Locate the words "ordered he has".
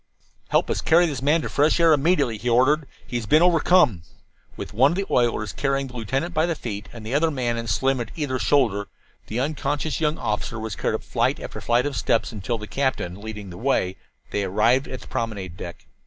2.49-3.27